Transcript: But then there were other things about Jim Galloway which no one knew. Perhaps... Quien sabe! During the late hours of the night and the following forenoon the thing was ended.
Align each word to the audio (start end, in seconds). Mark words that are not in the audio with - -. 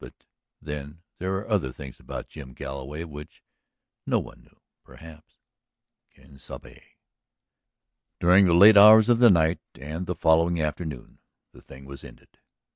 But 0.03 0.23
then 0.59 1.03
there 1.19 1.29
were 1.29 1.47
other 1.47 1.71
things 1.71 1.99
about 1.99 2.27
Jim 2.27 2.53
Galloway 2.53 3.03
which 3.03 3.43
no 4.07 4.17
one 4.17 4.41
knew. 4.41 4.59
Perhaps... 4.83 5.35
Quien 6.15 6.39
sabe! 6.39 6.81
During 8.19 8.47
the 8.47 8.55
late 8.55 8.77
hours 8.77 9.09
of 9.09 9.19
the 9.19 9.29
night 9.29 9.59
and 9.75 10.07
the 10.07 10.15
following 10.15 10.55
forenoon 10.55 11.19
the 11.51 11.61
thing 11.61 11.85
was 11.85 12.03
ended. 12.03 12.39